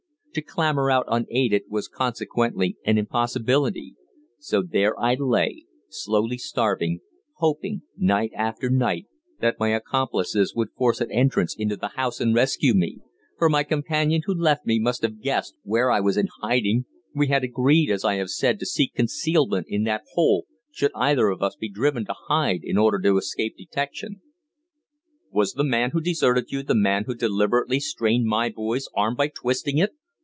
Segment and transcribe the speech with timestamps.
[0.35, 3.95] To clamber out unaided was consequently an impossibility;
[4.39, 7.01] so there I lay, slowly starving,
[7.33, 9.07] hoping, night after night,
[9.41, 12.99] that my accomplices would force an entrance into the house and rescue me,
[13.37, 17.27] for my companion who left me must have guessed where I was in hiding we
[17.27, 21.41] had agreed, as I have said, to seek concealment in that hole should either of
[21.43, 24.21] us be driven to hide in order to escape detection."
[25.29, 29.27] "Was the man who deserted you the man who deliberately strained my boy's arm by
[29.27, 29.91] twisting it?"